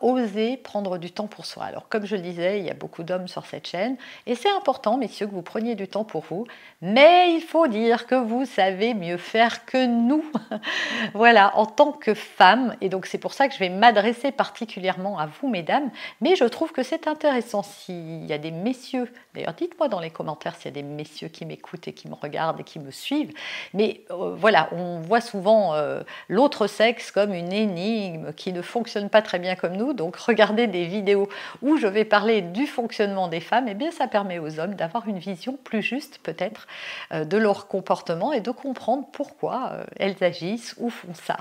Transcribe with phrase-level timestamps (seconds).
[0.00, 1.64] oser prendre du temps pour soi.
[1.64, 3.96] Alors comme je le disais, il y a beaucoup d'hommes sur cette chaîne
[4.26, 6.46] et c'est important, messieurs, que vous preniez du temps pour vous.
[6.82, 10.24] Mais il faut dire que vous savez mieux faire que nous.
[11.14, 15.18] voilà, en tant que femme, et donc c'est pour ça que je vais m'adresser particulièrement
[15.18, 19.54] à vous, mesdames, mais je trouve que c'est intéressant s'il y a des messieurs, d'ailleurs
[19.54, 22.60] dites-moi dans les commentaires s'il y a des messieurs qui m'écoutent et qui me regardent
[22.60, 23.32] et qui me suivent,
[23.74, 29.08] mais euh, voilà, on voit souvent euh, l'autre sexe comme une énigme qui ne fonctionne
[29.08, 31.28] pas très bien comme nous donc regarder des vidéos
[31.62, 35.08] où je vais parler du fonctionnement des femmes, eh bien ça permet aux hommes d'avoir
[35.08, 36.66] une vision plus juste peut-être
[37.12, 41.36] euh, de leur comportement et de comprendre pourquoi euh, elles agissent ou font ça.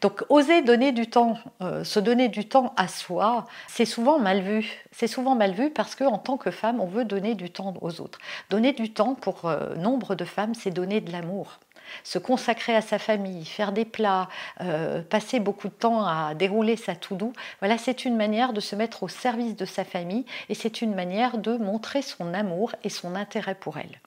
[0.00, 4.40] Donc oser donner du temps, euh, se donner du temps à soi, c'est souvent mal
[4.40, 4.84] vu.
[4.92, 8.00] C'est souvent mal vu parce qu'en tant que femme, on veut donner du temps aux
[8.00, 8.18] autres.
[8.50, 11.58] Donner du temps pour nombre de femmes, c'est donner de l'amour
[12.04, 14.28] se consacrer à sa famille, faire des plats,
[14.60, 18.76] euh, passer beaucoup de temps à dérouler sa to-do, voilà, c'est une manière de se
[18.76, 22.88] mettre au service de sa famille et c'est une manière de montrer son amour et
[22.88, 24.00] son intérêt pour elle.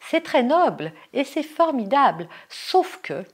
[0.00, 3.24] C'est très noble et c'est formidable, sauf que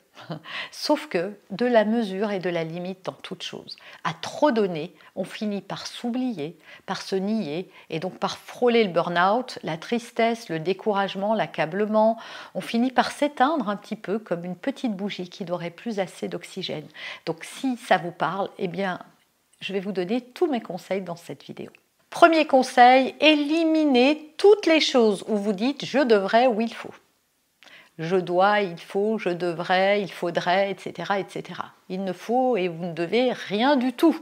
[0.71, 3.77] Sauf que de la mesure et de la limite dans toute chose.
[4.05, 6.57] À trop donner, on finit par s'oublier,
[6.87, 12.19] par se nier et donc par frôler le burn-out, la tristesse, le découragement, l'accablement.
[12.55, 16.29] On finit par s'éteindre un petit peu comme une petite bougie qui n'aurait plus assez
[16.29, 16.87] d'oxygène.
[17.27, 18.99] Donc si ça vous parle, eh bien,
[19.61, 21.71] je vais vous donner tous mes conseils dans cette vidéo.
[22.11, 26.93] Premier conseil, éliminez toutes les choses où vous dites je devrais ou il faut
[27.99, 31.61] je dois, il faut, je devrais, il faudrait, etc., etc.
[31.89, 34.19] Il ne faut et vous ne devez rien du tout.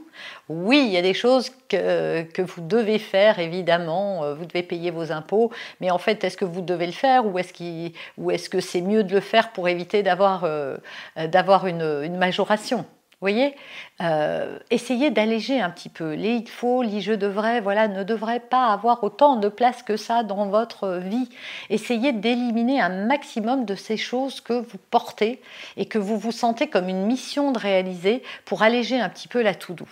[0.49, 4.65] Oui, il y a des choses que, que vous devez faire, évidemment, euh, vous devez
[4.65, 8.49] payer vos impôts, mais en fait, est-ce que vous devez le faire ou est-ce, est
[8.49, 10.77] que c'est mieux de le faire pour éviter d'avoir, euh,
[11.17, 12.85] d'avoir une, une majoration?
[13.21, 13.55] Voyez
[14.01, 16.15] euh, Essayez d'alléger un petit peu.
[16.15, 19.97] Les il faut, les je devrais, voilà, ne devrait pas avoir autant de place que
[19.97, 21.29] ça dans votre vie.
[21.69, 25.41] Essayez d'éliminer un maximum de ces choses que vous portez
[25.77, 29.43] et que vous vous sentez comme une mission de réaliser pour alléger un petit peu
[29.43, 29.89] la tout doux.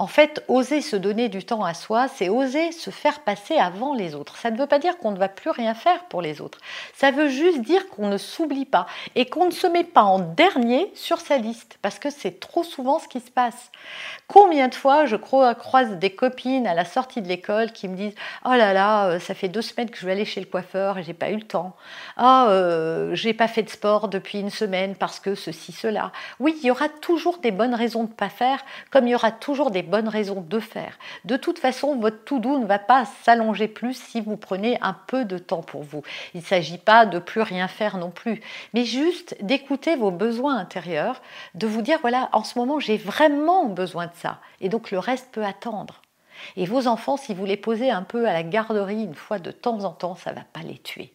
[0.00, 3.94] En fait, oser se donner du temps à soi, c'est oser se faire passer avant
[3.94, 4.36] les autres.
[4.36, 6.58] Ça ne veut pas dire qu'on ne va plus rien faire pour les autres.
[6.94, 8.86] Ça veut juste dire qu'on ne s'oublie pas
[9.16, 12.62] et qu'on ne se met pas en dernier sur sa liste, parce que c'est trop
[12.62, 13.72] souvent ce qui se passe.
[14.28, 18.14] Combien de fois je croise des copines à la sortie de l'école qui me disent
[18.44, 20.98] Oh là là, euh, ça fait deux semaines que je vais aller chez le coiffeur
[20.98, 21.74] et j'ai pas eu le temps.
[22.22, 22.46] Oh,
[23.14, 26.12] j'ai pas fait de sport depuis une semaine parce que ceci, cela.
[26.38, 28.60] Oui, il y aura toujours des bonnes raisons de ne pas faire,
[28.92, 30.98] comme il y aura toujours des bonnes raisons de faire.
[31.24, 34.96] De toute façon, votre tout doux ne va pas s'allonger plus si vous prenez un
[35.06, 36.02] peu de temps pour vous.
[36.34, 38.40] Il ne s'agit pas de plus rien faire non plus,
[38.72, 41.20] mais juste d'écouter vos besoins intérieurs,
[41.54, 44.38] de vous dire, voilà, en ce moment, j'ai vraiment besoin de ça.
[44.60, 46.00] Et donc le reste peut attendre.
[46.56, 49.50] Et vos enfants, si vous les posez un peu à la garderie une fois de
[49.50, 51.12] temps en temps, ça ne va pas les tuer.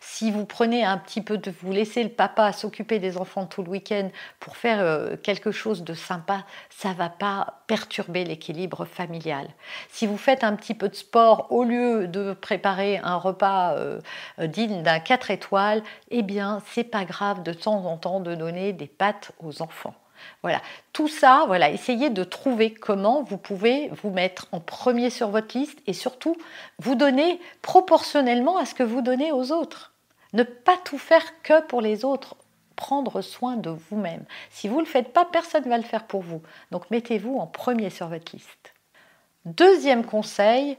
[0.00, 3.62] Si vous prenez un petit peu de vous laissez le papa s'occuper des enfants tout
[3.62, 4.10] le week-end
[4.40, 9.48] pour faire euh, quelque chose de sympa, ça va pas perturber l'équilibre familial.
[9.88, 14.00] Si vous faites un petit peu de sport au lieu de préparer un repas euh,
[14.38, 18.72] digne d'un 4 étoiles, eh bien, c'est pas grave de temps en temps de donner
[18.72, 19.94] des pâtes aux enfants.
[20.42, 20.60] Voilà,
[20.92, 25.56] tout ça, voilà, essayez de trouver comment vous pouvez vous mettre en premier sur votre
[25.56, 26.36] liste et surtout
[26.78, 29.92] vous donner proportionnellement à ce que vous donnez aux autres.
[30.32, 32.36] Ne pas tout faire que pour les autres,
[32.76, 34.24] prendre soin de vous-même.
[34.50, 36.42] Si vous ne le faites pas, personne ne va le faire pour vous.
[36.70, 38.74] Donc mettez-vous en premier sur votre liste.
[39.44, 40.76] Deuxième conseil,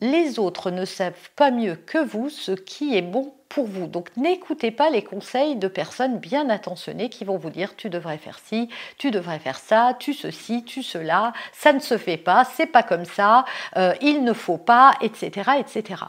[0.00, 3.86] les autres ne savent pas mieux que vous ce qui est bon pour vous.
[3.86, 8.18] Donc n'écoutez pas les conseils de personnes bien attentionnées qui vont vous dire tu devrais
[8.18, 8.68] faire ci,
[8.98, 12.82] tu devrais faire ça, tu ceci, tu cela, ça ne se fait pas, c'est pas
[12.82, 13.44] comme ça,
[13.76, 16.04] euh, il ne faut pas, etc., etc.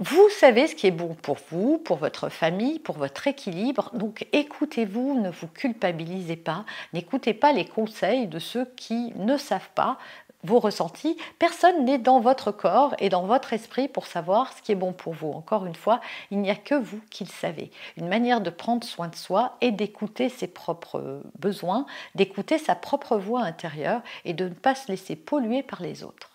[0.00, 3.90] Vous savez ce qui est bon pour vous, pour votre famille, pour votre équilibre.
[3.94, 9.70] Donc écoutez-vous, ne vous culpabilisez pas, n'écoutez pas les conseils de ceux qui ne savent
[9.74, 9.98] pas
[10.44, 14.72] vos ressentis, personne n'est dans votre corps et dans votre esprit pour savoir ce qui
[14.72, 15.32] est bon pour vous.
[15.32, 16.00] Encore une fois,
[16.30, 17.72] il n'y a que vous qui le savez.
[17.96, 23.16] Une manière de prendre soin de soi est d'écouter ses propres besoins, d'écouter sa propre
[23.16, 26.30] voix intérieure et de ne pas se laisser polluer par les autres.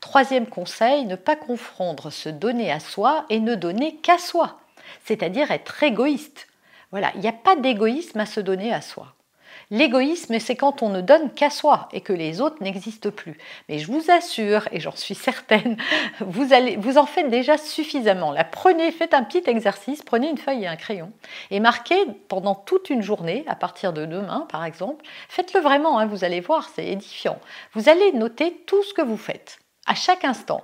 [0.00, 4.58] Troisième conseil, ne pas confondre se donner à soi et ne donner qu'à soi,
[5.04, 6.48] c'est-à-dire être égoïste.
[6.90, 9.14] Voilà, il n'y a pas d'égoïsme à se donner à soi.
[9.72, 13.38] L'égoïsme, c'est quand on ne donne qu'à soi et que les autres n'existent plus.
[13.70, 15.78] Mais je vous assure, et j'en suis certaine,
[16.20, 18.32] vous, allez, vous en faites déjà suffisamment.
[18.32, 21.10] La prenez, faites un petit exercice, prenez une feuille et un crayon
[21.50, 21.96] et marquez
[22.28, 26.40] pendant toute une journée, à partir de demain par exemple, faites-le vraiment, hein, vous allez
[26.40, 27.38] voir, c'est édifiant.
[27.72, 30.62] Vous allez noter tout ce que vous faites à chaque instant.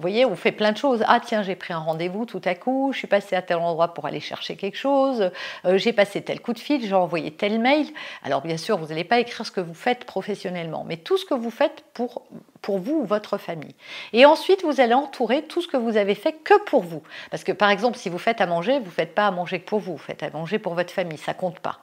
[0.00, 1.04] Vous voyez, on fait plein de choses.
[1.06, 3.92] Ah tiens, j'ai pris un rendez-vous tout à coup, je suis passé à tel endroit
[3.92, 5.30] pour aller chercher quelque chose,
[5.66, 7.86] euh, j'ai passé tel coup de fil, j'ai envoyé tel mail.
[8.22, 11.26] Alors bien sûr, vous n'allez pas écrire ce que vous faites professionnellement, mais tout ce
[11.26, 12.22] que vous faites pour,
[12.62, 13.74] pour vous ou votre famille.
[14.14, 17.02] Et ensuite, vous allez entourer tout ce que vous avez fait que pour vous.
[17.30, 19.60] Parce que par exemple, si vous faites à manger, vous ne faites pas à manger
[19.60, 21.80] que pour vous, vous faites à manger pour votre famille, ça compte pas.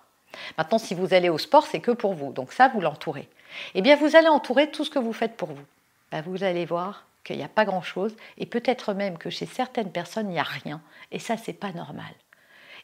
[0.57, 2.33] Maintenant, si vous allez au sport, c'est que pour vous.
[2.33, 3.29] Donc ça, vous l'entourez.
[3.75, 5.65] Eh bien, vous allez entourer tout ce que vous faites pour vous.
[6.11, 9.91] Ben, vous allez voir qu'il n'y a pas grand-chose, et peut-être même que chez certaines
[9.91, 10.81] personnes, il n'y a rien.
[11.11, 12.13] Et ça, c'est pas normal.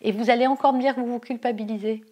[0.02, 2.04] Et vous allez encore me dire que vous vous culpabilisez.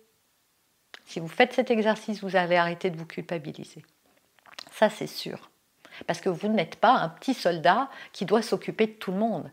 [1.05, 3.83] Si vous faites cet exercice, vous allez arrêter de vous culpabiliser.
[4.71, 5.49] Ça, c'est sûr.
[6.07, 9.51] Parce que vous n'êtes pas un petit soldat qui doit s'occuper de tout le monde.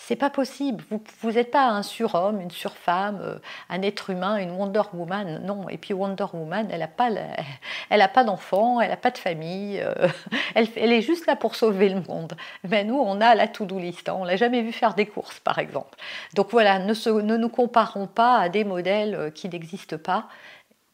[0.00, 0.84] C'est pas possible.
[1.20, 5.42] Vous n'êtes pas un surhomme, une surfemme, euh, un être humain, une Wonder Woman.
[5.44, 5.68] Non.
[5.68, 7.10] Et puis Wonder Woman, elle n'a pas,
[7.90, 9.80] elle a pas d'enfant, elle n'a pas de famille.
[9.80, 10.08] Euh,
[10.54, 12.36] elle, elle, est juste là pour sauver le monde.
[12.62, 14.08] Mais nous, on a la to-do list.
[14.08, 14.16] Hein.
[14.18, 15.98] On l'a jamais vu faire des courses, par exemple.
[16.34, 20.28] Donc voilà, ne, ne nous comparons pas à des modèles euh, qui n'existent pas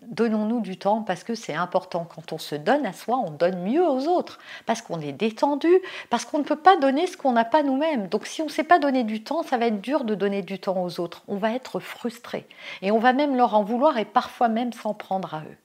[0.09, 2.07] donnons-nous du temps parce que c'est important.
[2.15, 5.73] Quand on se donne à soi, on donne mieux aux autres parce qu'on est détendu,
[6.11, 8.09] parce qu'on ne peut pas donner ce qu'on n'a pas nous-mêmes.
[8.09, 10.43] Donc si on ne sait pas donner du temps, ça va être dur de donner
[10.43, 11.23] du temps aux autres.
[11.29, 12.47] On va être frustré
[12.83, 15.57] et on va même leur en vouloir et parfois même s'en prendre à eux.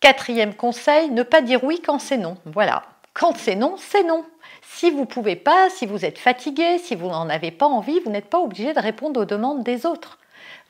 [0.00, 2.36] Quatrième conseil, ne pas dire oui quand c'est non.
[2.44, 2.82] Voilà.
[3.14, 4.24] Quand c'est non, c'est non.
[4.62, 8.00] Si vous ne pouvez pas, si vous êtes fatigué, si vous n'en avez pas envie,
[8.00, 10.18] vous n'êtes pas obligé de répondre aux demandes des autres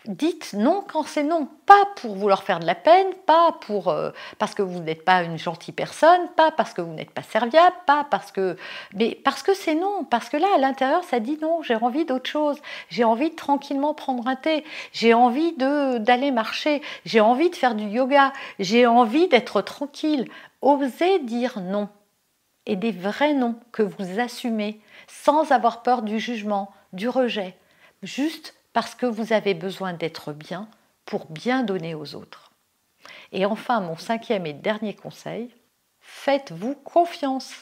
[0.06, 1.48] dites non quand c'est non.
[1.66, 5.22] Pas pour vouloir faire de la peine, pas pour, euh, parce que vous n'êtes pas
[5.22, 8.56] une gentille personne, pas parce que vous n'êtes pas serviable, pas parce que.
[8.94, 10.04] Mais parce que c'est non.
[10.04, 12.58] Parce que là, à l'intérieur, ça dit non, j'ai envie d'autre chose.
[12.88, 14.64] J'ai envie de tranquillement prendre un thé.
[14.92, 16.82] J'ai envie d'aller marcher.
[17.04, 18.32] J'ai envie de faire du yoga.
[18.58, 20.28] J'ai envie d'être tranquille.
[20.60, 21.88] Osez dire non.
[22.66, 27.56] Et des vrais noms que vous assumez sans avoir peur du jugement, du rejet.
[28.02, 30.68] Juste parce que vous avez besoin d'être bien
[31.04, 32.50] pour bien donner aux autres.
[33.32, 35.50] Et enfin, mon cinquième et dernier conseil,
[36.00, 37.52] faites-vous confiance.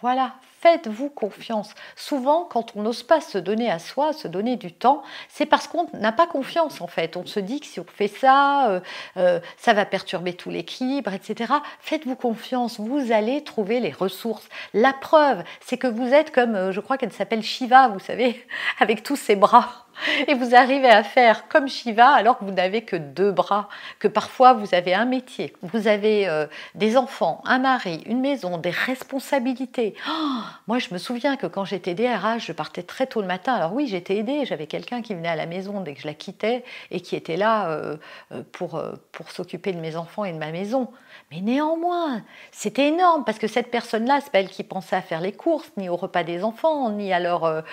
[0.00, 1.74] Voilà, faites-vous confiance.
[1.94, 5.68] Souvent, quand on n'ose pas se donner à soi, se donner du temps, c'est parce
[5.68, 7.16] qu'on n'a pas confiance en fait.
[7.16, 8.80] On se dit que si on fait ça, euh,
[9.16, 11.52] euh, ça va perturber tout l'équilibre, etc.
[11.78, 14.48] Faites-vous confiance, vous allez trouver les ressources.
[14.74, 18.44] La preuve, c'est que vous êtes comme, euh, je crois qu'elle s'appelle Shiva, vous savez,
[18.80, 19.86] avec tous ses bras.
[20.28, 23.68] Et vous arrivez à faire comme Shiva alors que vous n'avez que deux bras,
[23.98, 28.58] que parfois vous avez un métier, vous avez euh, des enfants, un mari, une maison,
[28.58, 29.94] des responsabilités.
[30.08, 33.54] Oh, moi, je me souviens que quand j'étais DRH, je partais très tôt le matin.
[33.54, 36.14] Alors oui, j'étais aidée, j'avais quelqu'un qui venait à la maison dès que je la
[36.14, 37.96] quittais et qui était là euh,
[38.32, 38.82] euh, pour,
[39.12, 40.88] pour s'occuper de mes enfants et de ma maison.
[41.30, 45.20] Mais néanmoins, c'était énorme parce que cette personne-là, c'est pas elle qui pensait à faire
[45.20, 47.64] les courses, ni au repas des enfants, ni à leurs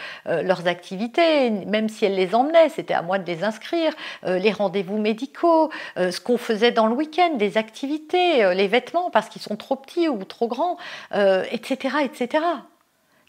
[0.67, 3.93] activités, même si elle les emmenait, c'était à moi de les inscrire,
[4.25, 8.67] euh, les rendez-vous médicaux, euh, ce qu'on faisait dans le week-end, des activités, euh, les
[8.67, 10.77] vêtements parce qu'ils sont trop petits ou trop grands,
[11.11, 12.43] etc., etc.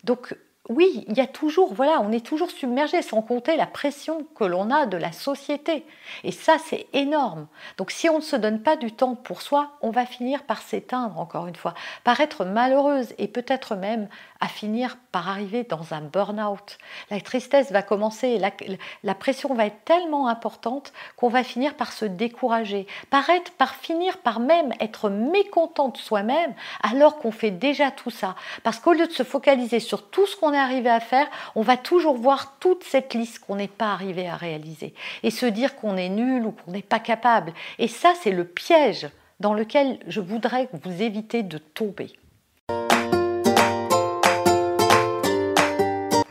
[0.04, 0.34] Donc
[0.70, 4.44] oui, il y a toujours, voilà, on est toujours submergé, sans compter la pression que
[4.44, 5.84] l'on a de la société.
[6.22, 7.48] Et ça, c'est énorme.
[7.76, 10.62] Donc si on ne se donne pas du temps pour soi, on va finir par
[10.62, 14.08] s'éteindre, encore une fois, par être malheureuse et peut-être même
[14.40, 16.78] à finir par arriver dans un burn-out.
[17.10, 18.50] La tristesse va commencer, la,
[19.04, 23.74] la, pression va être tellement importante qu'on va finir par se décourager, par, être, par
[23.74, 28.34] finir par même être mécontent de soi-même alors qu'on fait déjà tout ça.
[28.62, 31.62] Parce qu'au lieu de se focaliser sur tout ce qu'on est arrivé à faire, on
[31.62, 35.76] va toujours voir toute cette liste qu'on n'est pas arrivé à réaliser et se dire
[35.76, 37.52] qu'on est nul ou qu'on n'est pas capable.
[37.78, 39.08] Et ça, c'est le piège
[39.40, 42.12] dans lequel je voudrais vous éviter de tomber.